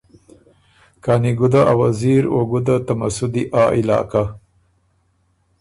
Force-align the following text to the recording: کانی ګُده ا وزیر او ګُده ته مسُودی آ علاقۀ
کانی 1.03 1.31
ګُده 1.39 1.61
ا 1.71 1.73
وزیر 1.81 2.23
او 2.33 2.39
ګُده 2.51 2.75
ته 2.85 2.93
مسُودی 2.99 3.43
آ 3.61 3.63
علاقۀ 3.79 4.23